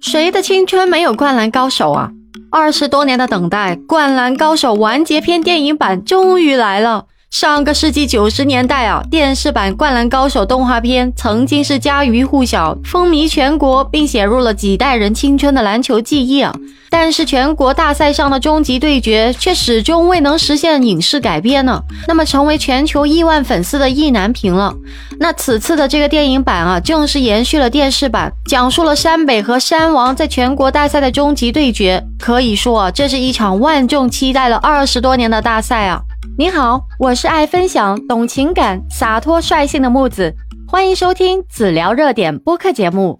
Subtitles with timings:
[0.00, 2.10] 谁的青春没有灌篮高手啊？
[2.50, 7.06] 二十多年的等待，《灌篮高手完结篇》电影版终于来了。
[7.30, 16.52] 上个世纪九十年代啊，电视版《灌篮高手》动画片曾经是家喻户晓、风靡全国，并写入了几代人青春的篮球记忆啊。
[16.90, 24.74] 但是全国大赛上的终极对决却始终未能实现影视改编呢，那么成为全球亿万粉丝的意难平了。
[25.20, 32.02] 那此次的这个电影版啊，正是延续了电视版，讲述了山北和山王在全国大赛的终极对决。
[32.18, 36.00] 可以说，啊这是一场万众期待了二十多年的大赛啊！
[36.36, 40.34] 你好，我是爱分享、懂情感、洒脱率性的木子，
[40.66, 43.18] 欢迎收听子聊热点播客节目。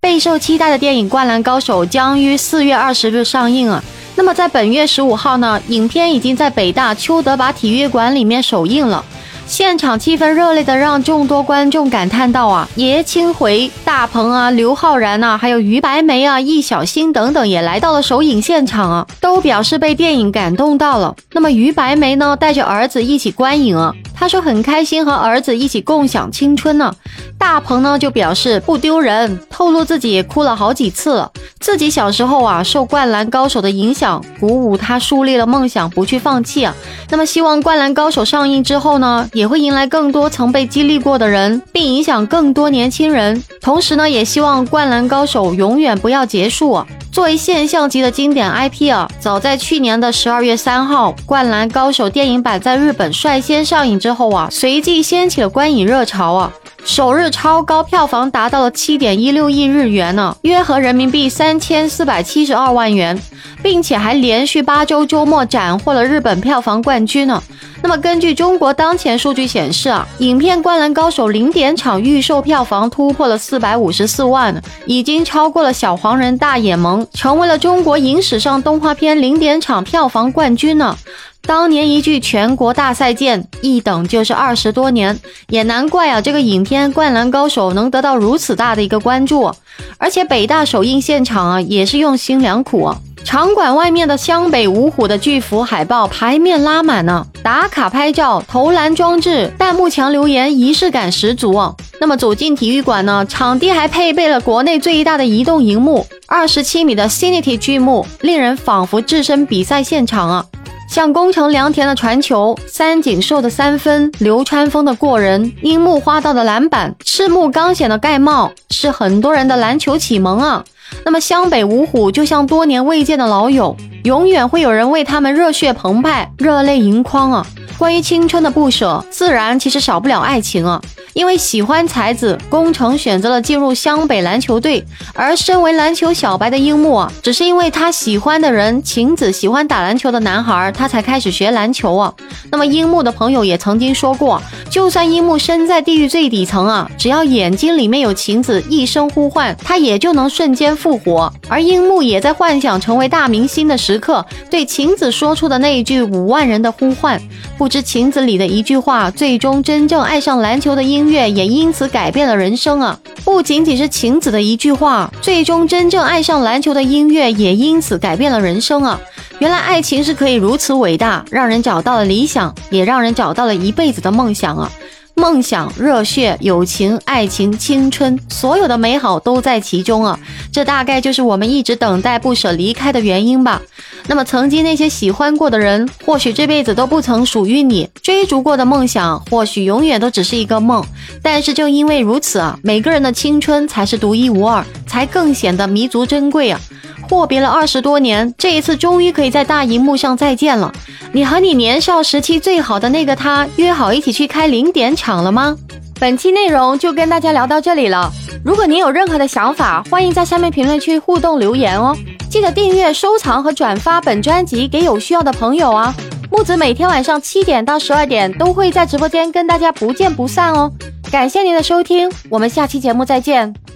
[0.00, 3.82] 备受期待的电影《灌篮高手》将于四月二十日上映啊！
[4.16, 9.04] 那么在本月十五号呢，影片已经在北大邱德拔体育馆里面首映了。
[9.48, 21.16] 现场气氛热烈的让众多观众感叹道：“啊，爷青回、大鹏啊、刘昊然呐，还有于白眉啊、易小星等等也来到了首映现场啊，都表示被电影感动到了。
[21.32, 26.94] 那么于白眉呢，带着儿子一起观影啊，他说很开心和儿子一起共享青春呢。
[27.38, 31.32] 大鹏呢就表示不丢人，透露自己哭了好几次了。
[31.60, 36.74] 自己小时候啊，受灌篮高手的影响，鼓舞他树立了梦想，不去放弃啊。
[37.10, 43.42] 那么希望灌篮高手上映之后呢？”也会迎来更多曾被激励过的人，并影响更多年轻人。
[43.60, 46.86] 同时呢，也希望《灌篮高手》永远不要结束啊。
[47.12, 56.52] 作为现象级的经典 IP 啊，早在去年的十二月三号，《灌篮高手》电影版在日本率先上映之后啊，随即掀起了观影热潮啊。
[56.88, 63.20] 首日超高票房达到了七点一六亿日元呢，约合人民币三千四百七十二万元，
[63.62, 67.42] 并且还连续八周周末斩获了日本票房冠军呢。
[67.82, 80.96] 那么根据中国当前数据显示啊，影片《灌篮高手》零点场预售票房突破了四百五十四万，已经超过了《小黄人》《大眼萌》，成为了中国影史上动画片零点场票房冠军呢。
[81.42, 85.18] 当年一句全国大赛见，一等就是二十多年，
[85.48, 89.50] 也难怪啊，这个影片《灌篮高手》能得到如此大的一个关注，
[89.96, 101.74] 而且北大首映现场啊，也是用心良苦啊，场馆外面的湘北五虎的巨幅海报排面拉满呢，打卡拍照、投篮装置、弹幕墙留言，仪式感十足啊。
[101.98, 110.44] 那么走进体育馆呢，场地还配备了国内最大的移动荧幕，二十七米的 Cinity 巨幕，令人仿佛置身比赛现场啊。
[110.88, 120.64] 像宫城良田的传球、三井寿的三分、流川枫的过人、樱木花道的篮板、赤木刚显的盖帽，是很多人的篮球启蒙啊。
[121.04, 127.46] 那么湘北五虎就像多年未见的老友，永远会有人为他们热血澎湃、热泪盈眶啊。
[127.76, 130.80] 关于青春的不舍，自然其实少不了爱情啊。
[131.12, 142.12] 因为喜欢才子，宫城选择了进入湘北篮球队，而身为篮球小白的樱木啊，只是因为他喜欢的人晴子喜欢打篮球的男孩，他才开始学篮球啊。
[142.50, 144.40] 那么樱木的朋友也曾经说过，
[144.70, 151.32] 就算樱木身在地狱最底层啊，只要眼睛里面有晴子一声呼唤，他也就能瞬间复活。
[151.48, 157.20] 而樱木也在幻想成为大明星的时刻，对晴子说出的那一句五万人的呼唤，
[157.56, 161.08] 不知晴子里的一句话，最终真正爱上篮球的音。
[161.08, 162.98] 乐也因此改变了人生啊！
[163.24, 169.00] 不仅仅是晴子的一句话，最终真正爱上篮球的音乐也因此改变了人生啊！
[169.38, 174.68] 原来爱情是可以如此伟大，让人找到了理想，也让人找到了一辈子的梦想啊！
[175.14, 180.18] 梦想、热血、友情、爱情、青春，所有的美好都在其中啊！
[180.52, 183.62] 这大概就是我们一直等待、不舍离开的原因吧。
[184.08, 190.84] 那么，曾经那些喜欢过的人，或许这辈子都不曾属于你；追逐过的梦想，或许永远都只是一个梦。
[191.22, 196.60] 但是，正因为如此啊，每个人的青春才是独一无二，才更显得弥足珍贵啊！
[197.08, 200.70] 阔别了二十多年，这一次终于可以在大荧幕上再见了。
[201.12, 205.56] 你和你年少时期最好的那个他约好一起去开零点场了吗？
[205.98, 208.12] 本期内容就跟大家聊到这里了。
[208.44, 211.96] 如果您有任何的想法，欢迎在下面评论区互动留言哦。
[212.30, 215.94] 记得订阅、收藏和转发本专辑给有需要的朋友啊。
[216.30, 220.70] 木子每天晚上七点到十二点都会在直播间跟大家不见不散哦。
[221.10, 223.67] 感谢您的收听，我们下期节目再见。